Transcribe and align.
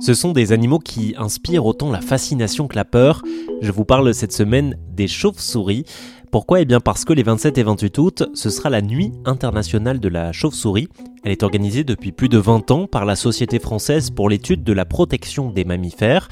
Ce 0.00 0.12
sont 0.12 0.32
des 0.32 0.52
animaux 0.52 0.78
qui 0.78 1.14
inspirent 1.16 1.66
autant 1.66 1.90
la 1.90 2.00
fascination 2.00 2.66
que 2.66 2.76
la 2.76 2.84
peur. 2.84 3.22
Je 3.62 3.70
vous 3.70 3.84
parle 3.84 4.12
cette 4.12 4.32
semaine 4.32 4.76
des 4.90 5.06
chauves-souris. 5.08 5.84
Pourquoi? 6.30 6.60
Eh 6.60 6.64
bien 6.64 6.80
parce 6.80 7.04
que 7.04 7.12
les 7.12 7.22
27 7.22 7.58
et 7.58 7.62
28 7.62 7.98
août, 7.98 8.22
ce 8.34 8.50
sera 8.50 8.70
la 8.70 8.82
nuit 8.82 9.12
internationale 9.24 10.00
de 10.00 10.08
la 10.08 10.32
chauve-souris. 10.32 10.88
Elle 11.24 11.32
est 11.32 11.42
organisée 11.42 11.84
depuis 11.84 12.12
plus 12.12 12.28
de 12.28 12.36
20 12.36 12.70
ans 12.70 12.86
par 12.86 13.06
la 13.06 13.16
Société 13.16 13.58
française 13.58 14.10
pour 14.10 14.28
l'étude 14.28 14.62
de 14.62 14.72
la 14.74 14.84
protection 14.84 15.50
des 15.50 15.64
mammifères. 15.64 16.28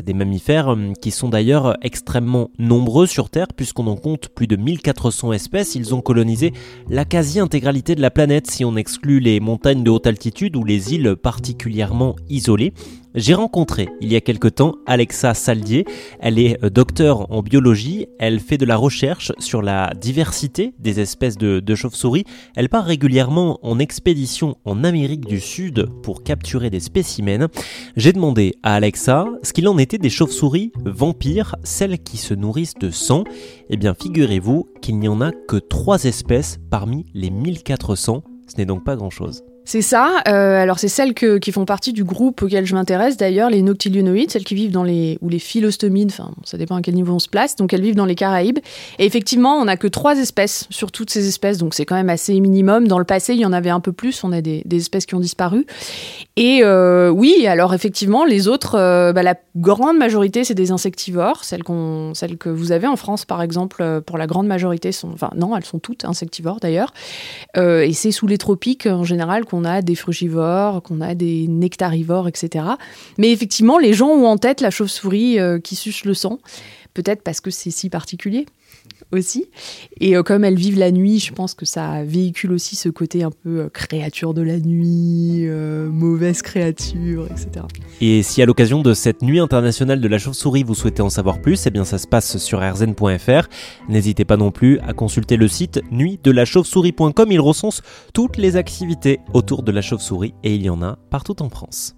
Des 0.00 0.14
mammifères 0.14 0.68
hum, 0.68 0.96
qui 0.96 1.10
sont 1.10 1.28
d'ailleurs 1.28 1.76
extrêmement 1.82 2.50
nombreux 2.56 3.06
sur 3.06 3.28
Terre 3.28 3.48
puisqu'on 3.56 3.88
en 3.88 3.96
compte 3.96 4.28
plus 4.28 4.46
de 4.46 4.54
1400 4.54 5.32
espèces. 5.32 5.74
Ils 5.74 5.96
ont 5.96 6.00
colonisé 6.00 6.52
la 6.88 7.04
quasi-intégralité 7.04 7.96
de 7.96 8.00
la 8.00 8.12
planète 8.12 8.48
si 8.48 8.64
on 8.64 8.76
exclut 8.76 9.18
les 9.18 9.40
montagnes 9.40 9.82
de 9.82 9.90
haute 9.90 10.06
altitude 10.06 10.54
ou 10.54 10.62
les 10.62 10.94
îles 10.94 11.16
particulièrement 11.16 12.14
isolées. 12.28 12.72
J'ai 13.16 13.32
rencontré 13.32 13.88
il 14.02 14.12
y 14.12 14.16
a 14.16 14.20
quelque 14.20 14.46
temps 14.46 14.74
Alexa 14.86 15.32
Saldier. 15.32 15.86
Elle 16.20 16.38
est 16.38 16.62
euh, 16.62 16.68
docteur 16.68 17.32
en 17.32 17.40
biologie. 17.40 18.08
Elle 18.18 18.40
fait 18.40 18.58
de 18.58 18.66
la 18.66 18.76
recherche 18.76 19.32
sur 19.38 19.62
la 19.62 19.92
diversité 19.98 20.74
des 20.78 21.00
espèces 21.00 21.38
de, 21.38 21.60
de 21.60 21.74
chauves-souris. 21.74 22.24
Elle 22.56 22.68
part 22.68 22.84
régulièrement 22.84 23.58
en 23.62 23.78
expédition 23.78 24.35
en 24.42 24.84
Amérique 24.84 25.26
du 25.26 25.40
Sud 25.40 25.86
pour 26.02 26.22
capturer 26.22 26.70
des 26.70 26.80
spécimens. 26.80 27.48
J'ai 27.96 28.12
demandé 28.12 28.54
à 28.62 28.74
Alexa 28.74 29.26
ce 29.42 29.52
qu'il 29.52 29.68
en 29.68 29.78
était 29.78 29.98
des 29.98 30.10
chauves-souris 30.10 30.72
vampires, 30.84 31.56
celles 31.62 31.98
qui 31.98 32.16
se 32.16 32.34
nourrissent 32.34 32.74
de 32.74 32.90
sang. 32.90 33.24
Eh 33.70 33.76
bien, 33.76 33.94
figurez-vous 33.94 34.68
qu'il 34.82 34.98
n'y 34.98 35.08
en 35.08 35.20
a 35.20 35.32
que 35.32 35.56
trois 35.56 36.04
espèces 36.04 36.58
parmi 36.70 37.06
les 37.14 37.30
1400. 37.30 38.22
Ce 38.46 38.56
n'est 38.56 38.66
donc 38.66 38.84
pas 38.84 38.96
grand-chose. 38.96 39.42
C'est 39.66 39.82
ça. 39.82 40.22
Euh, 40.28 40.62
alors 40.62 40.78
c'est 40.78 40.88
celles 40.88 41.12
qui 41.12 41.50
font 41.50 41.64
partie 41.64 41.92
du 41.92 42.04
groupe 42.04 42.40
auquel 42.40 42.64
je 42.66 42.74
m'intéresse 42.74 43.16
d'ailleurs, 43.16 43.50
les 43.50 43.62
noctilunoïdes, 43.62 44.30
celles 44.30 44.44
qui 44.44 44.54
vivent 44.54 44.70
dans 44.70 44.84
les 44.84 45.18
ou 45.20 45.28
les 45.28 45.40
philostomides. 45.40 46.12
Enfin, 46.12 46.30
ça 46.44 46.56
dépend 46.56 46.76
à 46.76 46.82
quel 46.82 46.94
niveau 46.94 47.12
on 47.12 47.18
se 47.18 47.28
place. 47.28 47.56
Donc 47.56 47.74
elles 47.74 47.82
vivent 47.82 47.96
dans 47.96 48.06
les 48.06 48.14
Caraïbes. 48.14 48.60
Et 49.00 49.06
effectivement, 49.06 49.56
on 49.56 49.64
n'a 49.64 49.76
que 49.76 49.88
trois 49.88 50.16
espèces 50.18 50.68
sur 50.70 50.92
toutes 50.92 51.10
ces 51.10 51.26
espèces, 51.26 51.58
donc 51.58 51.74
c'est 51.74 51.84
quand 51.84 51.96
même 51.96 52.10
assez 52.10 52.38
minimum. 52.38 52.86
Dans 52.86 53.00
le 53.00 53.04
passé, 53.04 53.34
il 53.34 53.40
y 53.40 53.44
en 53.44 53.52
avait 53.52 53.70
un 53.70 53.80
peu 53.80 53.92
plus. 53.92 54.22
On 54.22 54.30
a 54.30 54.40
des, 54.40 54.62
des 54.64 54.76
espèces 54.76 55.04
qui 55.04 55.16
ont 55.16 55.20
disparu. 55.20 55.66
Et 56.38 56.60
euh, 56.62 57.08
oui, 57.08 57.46
alors 57.46 57.72
effectivement, 57.72 58.26
les 58.26 58.46
autres, 58.46 58.74
euh, 58.74 59.14
bah, 59.14 59.22
la 59.22 59.36
grande 59.56 59.96
majorité, 59.96 60.44
c'est 60.44 60.54
des 60.54 60.70
insectivores. 60.70 61.44
Celles 61.44 61.64
que 61.64 62.50
vous 62.50 62.72
avez 62.72 62.86
en 62.86 62.96
France, 62.96 63.24
par 63.24 63.40
exemple, 63.40 63.78
euh, 63.80 64.02
pour 64.02 64.18
la 64.18 64.26
grande 64.26 64.46
majorité, 64.46 64.92
sont, 64.92 65.10
enfin 65.14 65.30
non, 65.34 65.56
elles 65.56 65.64
sont 65.64 65.78
toutes 65.78 66.04
insectivores 66.04 66.60
d'ailleurs. 66.60 66.92
Et 67.56 67.92
c'est 67.94 68.10
sous 68.10 68.26
les 68.26 68.36
tropiques 68.36 68.86
en 68.86 69.04
général 69.04 69.46
qu'on 69.46 69.64
a 69.64 69.80
des 69.80 69.94
frugivores, 69.94 70.82
qu'on 70.82 71.00
a 71.00 71.14
des 71.14 71.48
nectarivores, 71.48 72.28
etc. 72.28 72.66
Mais 73.16 73.32
effectivement, 73.32 73.78
les 73.78 73.94
gens 73.94 74.08
ont 74.08 74.26
en 74.26 74.36
tête 74.36 74.60
la 74.60 74.70
chauve-souris 74.70 75.38
qui 75.64 75.74
suce 75.74 76.04
le 76.04 76.12
sang, 76.12 76.38
peut-être 76.92 77.22
parce 77.22 77.40
que 77.40 77.50
c'est 77.50 77.70
si 77.70 77.88
particulier 77.88 78.44
Et 80.00 80.16
euh, 80.16 80.22
comme 80.22 80.44
elles 80.44 80.56
vivent 80.56 80.78
la 80.78 80.90
nuit, 80.90 81.18
je 81.18 81.32
pense 81.32 81.54
que 81.54 81.64
ça 81.64 82.04
véhicule 82.04 82.52
aussi 82.52 82.76
ce 82.76 82.88
côté 82.88 83.22
un 83.22 83.30
peu 83.30 83.60
euh, 83.60 83.68
créature 83.68 84.34
de 84.34 84.42
la 84.42 84.58
nuit, 84.58 85.46
euh, 85.46 85.88
mauvaise 85.90 86.42
créature, 86.42 87.26
etc. 87.30 87.66
Et 88.00 88.22
si 88.22 88.42
à 88.42 88.46
l'occasion 88.46 88.82
de 88.82 88.94
cette 88.94 89.22
nuit 89.22 89.38
internationale 89.38 90.00
de 90.00 90.08
la 90.08 90.18
chauve-souris 90.18 90.62
vous 90.62 90.74
souhaitez 90.74 91.02
en 91.02 91.10
savoir 91.10 91.40
plus, 91.40 91.66
eh 91.66 91.70
bien 91.70 91.84
ça 91.84 91.98
se 91.98 92.06
passe 92.06 92.38
sur 92.38 92.60
rzn.fr. 92.60 93.48
N'hésitez 93.88 94.24
pas 94.24 94.36
non 94.36 94.50
plus 94.50 94.78
à 94.80 94.92
consulter 94.92 95.36
le 95.36 95.48
site 95.48 95.80
nuitdelachauve-souris.com. 95.90 97.32
Il 97.32 97.40
recense 97.40 97.82
toutes 98.12 98.36
les 98.36 98.56
activités 98.56 99.20
autour 99.32 99.62
de 99.62 99.72
la 99.72 99.82
chauve-souris 99.82 100.34
et 100.42 100.54
il 100.54 100.62
y 100.62 100.70
en 100.70 100.82
a 100.82 100.98
partout 101.10 101.42
en 101.42 101.48
France. 101.48 101.96